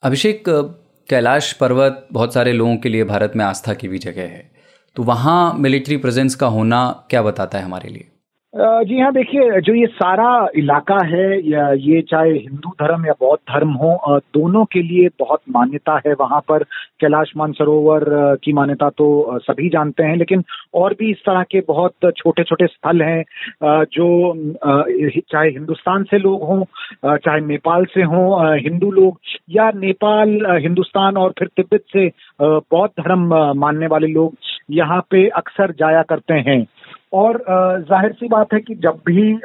[0.02, 0.48] अभिषेक
[1.08, 4.50] कैलाश पर्वत बहुत सारे लोगों के लिए भारत में आस्था की भी जगह है।
[4.96, 8.11] तो वहाँ मिलिट्री प्रेजेंस का होना क्या बताता है हमारे लिए?
[8.54, 13.70] जी हाँ देखिए, जो ये सारा इलाका है, या चाहे हिंदू धर्म या बौद्ध धर्म
[13.82, 16.62] हो दोनों के लिए बहुत मान्यता है। वहाँ पर
[17.00, 18.04] कैलाश मानसरोवर
[18.44, 20.42] की मान्यता तो सभी जानते हैं, लेकिन
[20.74, 23.24] और भी इस तरह के बहुत छोटे छोटे स्थल हैं
[23.88, 24.34] जो
[25.22, 26.62] चाहे हिंदुस्तान से लोग हों
[27.06, 29.18] चाहे नेपाल से हों हिंदू लोग,
[29.50, 32.06] या नेपाल हिंदुस्तान और फिर तिब्बत से
[32.42, 34.34] बौद्ध धर्म मानने वाले लोग
[34.70, 36.62] यहाँ पे अक्सर जाया करते हैं।
[37.12, 37.38] और
[37.88, 39.40] ज़ाहिर सी बात है कि जब भी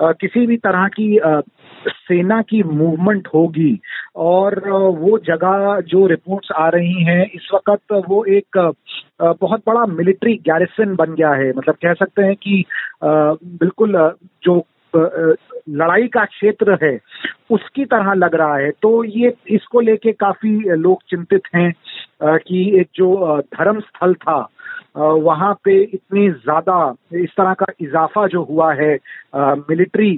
[0.00, 1.18] किसी भी तरह की
[1.88, 3.78] सेना की मूवमेंट होगी
[4.16, 8.58] और वो जगह जो रिपोर्ट्स आ रही हैं, इस वक्त वो एक
[9.20, 12.64] बहुत बड़ा मिलिट्री गैरिसन बन गया है। मतलब कह सकते हैं कि
[13.04, 13.96] बिल्कुल
[14.44, 16.98] जो लड़ाई का क्षेत्र है,
[17.50, 21.72] उसकी तरह लग रहा है। तो ये, इसको लेके काफ़ी लोग चिंतित हैं
[22.22, 24.40] कि एक जो धर्म स्थल था
[24.96, 26.78] वहाँ पे इतनी ज़्यादा
[27.14, 28.94] इस तरह का इजाफा जो हुआ है
[29.36, 30.12] मिलिट्री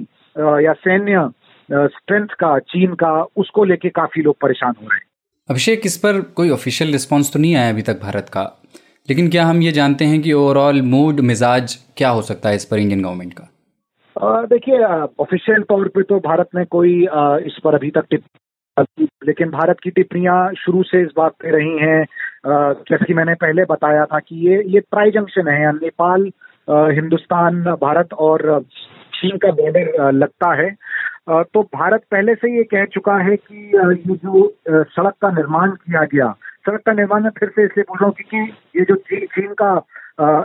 [0.65, 1.29] या सैन्य
[1.69, 5.05] स्ट्रेंथ का चीन का उसको लेके काफ़ी लोग परेशान हो रहे हैं।
[5.49, 8.43] अभिषेक इस पर कोई ऑफिशियल रिस्पॉन्स तो नहीं आया अभी तक भारत का?
[9.09, 12.65] लेकिन क्या हम ये जानते हैं कि ओवरऑल मूड मिजाज क्या हो सकता है इस
[12.65, 13.49] पर इंडियन गवर्नमेंट का?
[14.45, 14.79] देखिए
[15.19, 19.79] ऑफिशियल तौर पे तो भारत ने कोई आ, इस पर अभी तक टिप्पणी लेकिन भारत
[19.83, 22.05] की टिप्पणियाँ शुरू से इस बात पे रही हैं
[22.43, 26.29] जैसे कि मैंने पहले बताया था कि ये ये ट्राई जंक्शन है नेपाल
[26.95, 28.61] हिंदुस्तान, भारत और
[29.13, 30.69] चीन का बॉर्डर लगता है।
[31.29, 36.03] तो भारत पहले से ये कह चुका है कि ये जो सड़क का निर्माण किया
[36.03, 36.31] गया,
[36.65, 39.75] सड़क का निर्माण में फिर से इसलिए बोल रहा हूँ क्योंकि ये जो चीन का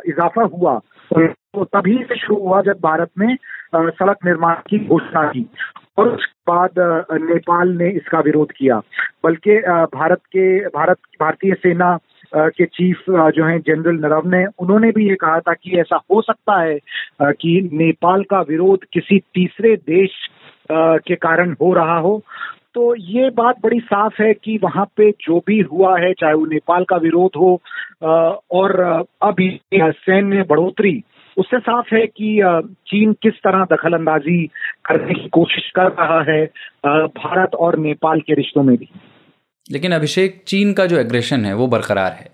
[0.08, 0.78] इजाफा हुआ
[1.10, 3.34] तो तभी से शुरू हुआ जब भारत ने
[3.74, 5.48] सड़क निर्माण की घोषणा की।
[5.98, 6.70] और उसके बाद
[7.22, 8.80] नेपाल ने इसका विरोध किया।
[9.24, 9.56] बल्कि
[9.94, 11.98] भारत के, भारत, भारतीय सेना
[12.36, 16.60] के चीफ जो हैं जनरल नरवने उन्होंने भी ये कहा था कि ऐसा हो सकता
[16.60, 16.78] है
[17.22, 20.10] कि नेपाल का विरोध किसी तीसरे देश
[20.72, 22.20] के कारण हो रहा हो।
[22.74, 26.46] तो ये बात बड़ी साफ़ है कि वहाँ पे जो भी हुआ है, चाहे वो
[26.46, 27.60] नेपाल का विरोध हो
[28.52, 28.80] और
[29.22, 31.02] अभी सैन्य बढ़ोतरी
[31.36, 32.42] उससे साफ़ है कि
[32.86, 34.46] चीन किस तरह दखल अंदाजी
[34.84, 36.46] करने की कोशिश कर रहा है
[37.06, 38.88] भारत और नेपाल के रिश्तों में भी।
[39.72, 42.30] लेकिन अभिषेक, चीन का जो एग्रेशन है, वो बरकरार है।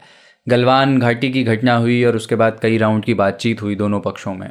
[0.48, 4.34] गलवान घाटी की घटना हुई और उसके बाद कई राउंड की बातचीत हुई दोनों पक्षों
[4.34, 4.50] में।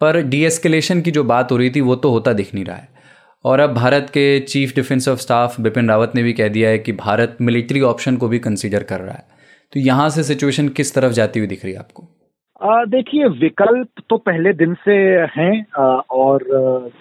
[0.00, 2.88] पर डीएस्केलेशन की जो बात हो रही थी, वो तो होता दिख नहीं रहा है।
[3.44, 6.78] और अब भारत के chief defence of staff Bipin Rawat ने भी कह दिया है
[6.78, 9.24] कि भारत मिलिट्री ऑप्शन को भी कंसीडर कर रहा है।
[9.72, 12.13] तो यहाँ से सिचुएशन किस तरफ़ जाती हुई दिख रही है आपको?
[12.62, 14.94] देखिए, विकल्प तो पहले दिन से
[15.36, 15.64] हैं
[16.10, 16.44] और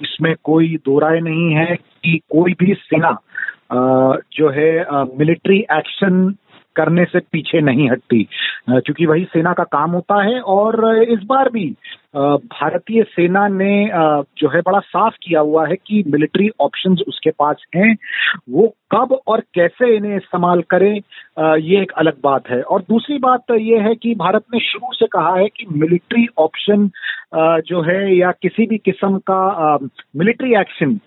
[0.02, 3.18] इसमें कोई दो राय नहीं है कि कोई भी सेना
[4.38, 4.86] जो है
[5.18, 6.36] मिलिट्री एक्शन
[6.76, 8.24] करने से पीछे नहीं हटती।
[8.70, 11.66] क्योंकि वही सेना का काम होता है और इस बार भी
[12.16, 13.90] भारतीय सेना ने
[14.38, 17.96] जो है बड़ा साफ़ किया हुआ है कि मिलिट्री ऑप्शंस उसके पास हैं।
[18.50, 20.94] वो कब और कैसे इन्हें इस्तेमाल करें
[21.58, 25.08] ये एक अलग बात है। और दूसरी बात ये है कि भारत ने शुरू से
[25.08, 26.90] कहा है कि मिलिट्री ऑप्शन
[27.68, 29.78] जो है या किसी भी किस्म का
[30.16, 31.00] मिलिट्री एक्शन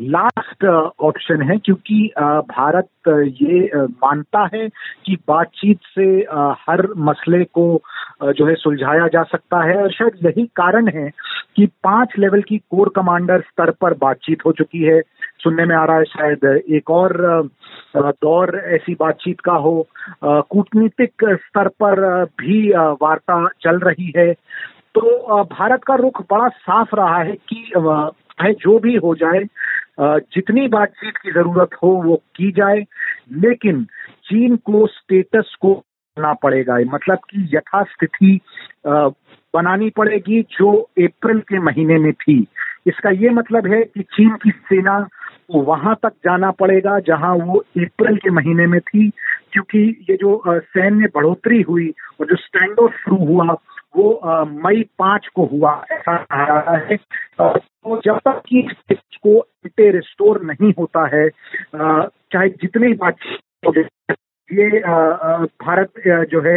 [0.00, 0.64] लास्ट
[1.00, 2.10] ऑप्शन है क्योंकि
[2.50, 2.88] भारत
[3.42, 4.68] ये मानता है
[5.06, 6.04] कि बातचीत से
[6.60, 7.82] हर मसले को
[8.22, 11.10] जो है सुलझाया जा सकता है और शायद यही कारण है
[11.56, 15.00] कि पाँच लेवल की कोर कमांडर स्तर पर बातचीत हो चुकी है।
[15.42, 17.16] सुनने में आ रहा है शायद एक और
[17.96, 19.86] दौर ऐसी बातचीत का हो।
[20.24, 22.68] कूटनीतिक स्तर पर भी
[23.02, 24.32] वार्ता चल रही है।
[24.94, 29.44] तो भारत का रुख बड़ा साफ़ रहा है कि चाहे जो भी हो जाए
[30.00, 32.84] जितनी बातचीत की ज़रूरत हो वो की जाए,
[33.32, 33.84] लेकिन
[34.26, 38.38] चीन को स्टेटस को करना पड़ेगा। मतलब कि यथास्थिति
[38.86, 42.44] बनानी पड़ेगी जो अप्रैल के महीने में थी।
[42.86, 44.98] इसका ये मतलब है कि चीन की सेना
[45.52, 49.08] को वहाँ तक जाना पड़ेगा जहाँ वो अप्रैल के महीने में थी,
[49.52, 49.78] क्योंकि
[50.10, 51.88] ये जो सैन्य बढ़ोतरी हुई
[52.20, 53.54] और जो स्टैंड ऑफ़ शुरू हुआ
[53.94, 58.62] वो मई पाँच को हुआ, ऐसा कहा रहा है। तो जब तक कि
[59.22, 59.38] को
[59.78, 63.16] रिस्टोर नहीं होता है चाहे जितनी बात
[64.50, 64.68] ये
[65.64, 65.92] भारत
[66.30, 66.56] जो है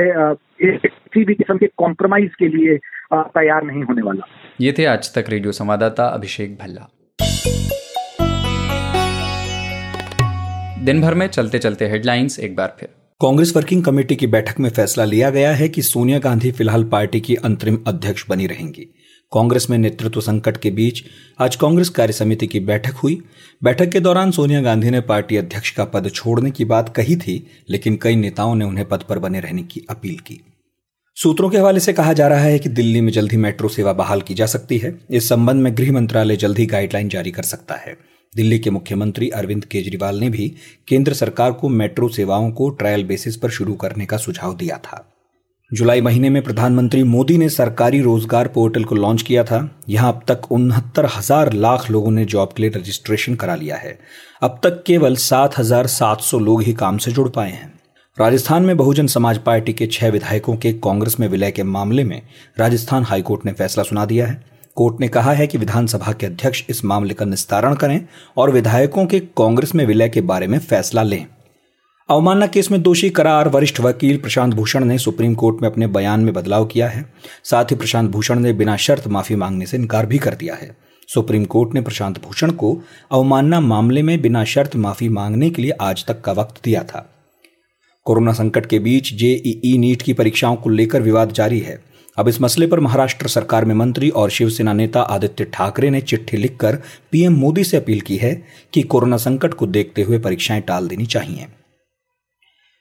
[0.61, 2.77] किसी भी किस्म के कॉम्प्रोमाइज के लिए
[3.13, 4.27] तैयार नहीं होने वाला।
[4.61, 6.89] ये थे आज तक रेडियो संवाददाता अभिषेक भल्ला।
[10.85, 12.89] दिन भर में चलते चलते हेडलाइंस एक बार फिर।
[13.23, 17.21] कांग्रेस वर्किंग कमेटी की बैठक में फैसला लिया गया है कि सोनिया गांधी फ़िलहाल पार्टी
[17.21, 18.81] की अंतरिम अध्यक्ष बनी रहेंगी।
[19.31, 21.03] कांग्रेस में नेतृत्व संकट के बीच
[21.39, 23.21] आज कांग्रेस कार्य समिति की बैठक हुई।
[23.63, 27.47] बैठक के दौरान सोनिया गांधी ने पार्टी अध्यक्ष का पद छोड़ने की बात कही थी,
[27.69, 30.39] लेकिन कई नेताओं ने उन्हें पद पर बने रहने की अपील की।
[31.15, 33.93] सूत्रों के हवाले से कहा जा रहा है कि दिल्ली में जल्द ही मेट्रो सेवा
[33.93, 37.43] बहाल की जा सकती है। इस संबंध में गृह मंत्रालय जल्द ही गाइडलाइन जारी कर
[37.43, 40.47] सकता है। दिल्ली के मुख्यमंत्री अरविंद केजरीवाल ने भी
[40.87, 45.05] केंद्र सरकार को मेट्रो सेवाओं को ट्रायल बेसिस पर शुरू करने का सुझाव दिया था।
[45.71, 50.21] जुलाई महीने में प्रधानमंत्री मोदी ने सरकारी रोज़गार पोर्टल को लॉन्च किया था। यहाँ अब
[50.27, 53.97] तक उनहत्तर हज़ार लाख लोगों ने जॉब के लिए रजिस्ट्रेशन करा लिया है।
[54.41, 57.71] अब तक केवल सात हज़ार सात सौ लोग ही काम से जुड़ पाए हैं।
[58.17, 62.21] राजस्थान में बहुजन समाज पार्टी के छह विधायकों के कांग्रेस में विलय के मामले में
[62.57, 64.41] राजस्थान हाईकोर्ट ने फैसला सुना दिया है।
[64.75, 68.07] कोर्ट ने कहा है कि विधानसभा के अध्यक्ष इस मामले का निस्तारण करें
[68.37, 71.25] और विधायकों के कांग्रेस में विलय के बारे में फैसला लें।
[72.09, 76.19] अवमानना केस में दोषी करार वरिष्ठ वकील प्रशांत भूषण ने सुप्रीम कोर्ट में अपने बयान
[76.19, 80.05] में बदलाव किया है। साथ ही प्रशांत भूषण ने बिना शर्त माफ़ी मांगने से इनकार
[80.05, 80.77] भी कर दिया है।
[81.13, 82.81] सुप्रीम कोर्ट ने प्रशांत भूषण को
[83.11, 87.09] अवमानना मामले में बिना शर्त माफ़ी मांगने के लिए आज तक का वक्त दिया था।
[88.03, 92.41] कोरोना संकट के बीच जेईई नीट की परीक्षाओं को लेकर विवाद जारी है। अब इस
[92.41, 96.75] मसले पर महाराष्ट्र सरकार में मंत्री और शिवसेना नेता आदित्य ठाकरे ने चिट्ठी लिखकर
[97.11, 98.33] पीएम मोदी से अपील की है
[98.73, 101.47] कि कोरोना संकट को देखते हुए परीक्षाएँ टाल देनी चाहिए।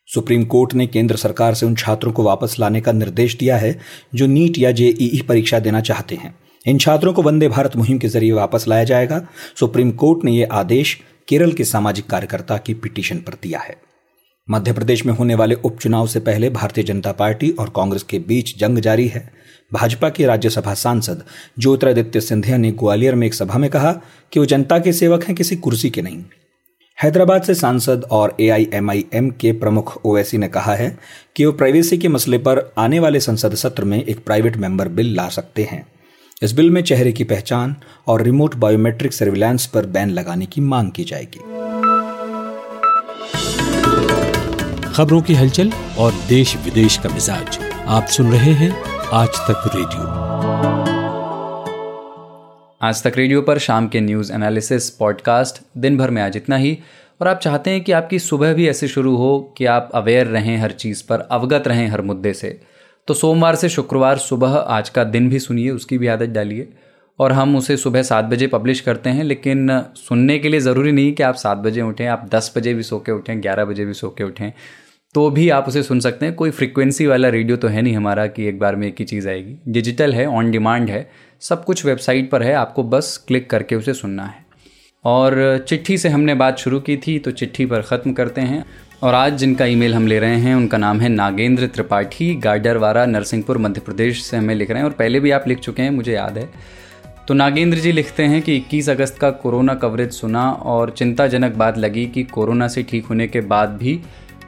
[0.09, 3.79] सुप्रीम कोर्ट ने केंद्र सरकार से उन छात्रों को वापस लाने का निर्देश दिया है
[4.15, 6.35] जो नीट या जेईई परीक्षा देना चाहते हैं।
[6.67, 9.27] इन छात्रों को वंदे भारत मुहिम के ज़रिए वापस लाया जाएगा।
[9.61, 13.77] सुप्रीम कोर्ट ने यह आदेश केरल के सामाजिक कार्यकर्ता की पिटीशन पर दिया है।
[14.51, 18.59] मध्य प्रदेश में होने वाले उपचुनाव से पहले भारतीय जनता पार्टी और कांग्रेस के बीच
[18.59, 19.33] जंग जारी है।
[19.73, 21.23] भाजपा के राज्यसभा सांसद
[21.59, 23.93] ज्योतिरादित्य सिंधिया ने ग्वालियर में एक सभा में कहा
[24.33, 26.25] कि वो जनता के सेवक हैं, किसी कुर्सी के नहीं।
[27.03, 30.99] हैदराबाद से सांसद और एआईएमआईएम के प्रमुख ओवैसी ने कहा है
[31.37, 35.15] कि वो प्राइवेसी के मसले पर आने वाले संसद सत्र में एक प्राइवेट मेंबर बिल
[35.15, 35.87] ला सकते हैं।
[36.43, 37.77] इस बिल में चेहरे की पहचान
[38.07, 41.52] और रिमोट बायोमेट्रिक सर्विलांस पर बैन लगाने की मांग की जाएगी।
[44.93, 50.03] खबरों की हलचल और देश विदेश का मिजाज। आप सुन रहे हैं आज तक रेडियो।
[52.83, 56.79] आज तक रेडियो पर शाम के न्यूज़ एनालिसिस पॉडकास्ट दिन भर में आज इतना ही।
[57.21, 60.59] और आप चाहते हैं कि आपकी सुबह भी ऐसे शुरू हो कि आप अवेयर रहें
[60.59, 62.61] हर चीज़ पर, अवगत रहें हर मुद्दे से।
[63.07, 66.73] तो सोमवार से शुक्रवार सुबह आज का दिन भी सुनिए, उसकी भी आदत डालिए।
[67.19, 71.13] और हम उसे सुबह सात बजे पब्लिश करते हैं, लेकिन सुनने के लिए ज़रूरी नहीं
[71.13, 73.95] कि आप सात बजे उठें, आप दस बजे भी सो के उठें, ग्यारह बजे भी
[73.95, 74.53] सो के उठें।
[75.15, 78.27] तो भी आप उसे सुन सकते हैं। कोई फ्रिक्वेंसी वाला रेडियो तो है नहीं हमारा
[78.27, 81.85] कि एक बार में एक ही चीज़ आएगी। डिजिटल है ऑन डिमांड है, सब कुछ
[81.87, 84.45] वेबसाइट पर है, आपको बस क्लिक करके उसे सुनना है।
[85.05, 88.65] और चिट्ठी से हमने बात शुरू की थी तो चिट्ठी पर ख़त्म करते हैं।
[89.03, 93.59] और आज जिनका ईमेल हम ले रहे हैं, उनका नाम है नागेंद्र त्रिपाठी, गाडरवारा, नरसिंहपुर,
[93.59, 96.13] मध्य प्रदेश से हमें लिख रहे हैं। और पहले भी आप लिख चुके हैं, मुझे
[96.13, 96.49] याद है।
[97.29, 101.79] तो नागेंद्र जी लिखते हैं कि 21 अगस्त का कोरोना कवरेज सुना और चिंताजनक बात
[101.79, 104.01] लगी कि कोरोना से ठीक होने के बाद भी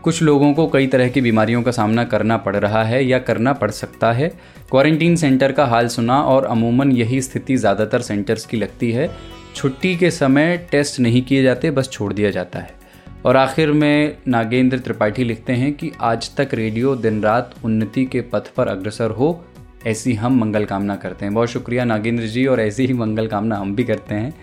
[0.04, 3.52] कुछ लोगों को कई तरह की बीमारियों का सामना करना पड़ रहा है या करना
[3.52, 4.28] पड़ सकता है।
[4.70, 9.08] क्वारंटीन सेंटर का हाल सुना और अमूमन यही स्थिति ज़्यादातर सेंटर्स की लगती है।
[9.56, 12.74] छुट्टी के समय टेस्ट नहीं किए जाते, बस छोड़ दिया जाता है।
[13.24, 18.20] और आखिर में नागेंद्र त्रिपाठी लिखते हैं कि आज तक रेडियो दिन रात उन्नति के
[18.22, 19.44] पथ पर अग्रसर हो,
[19.86, 23.56] ऐसी हम मंगल कामना करते हैं। बहुत शुक्रिया नागेंद्र जी, और ऐसी ही मंगल कामना
[23.56, 24.34] हम भी करते हैं।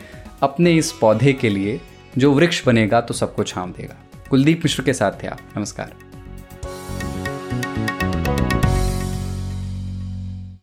[0.44, 1.80] अपने इस पौधे के लिए
[2.18, 3.96] जो वृक्ष बनेगा तो सबको छांव देगा।
[4.32, 6.11] कुलदीप मिश्र के साथ थे आप। नमस्कार।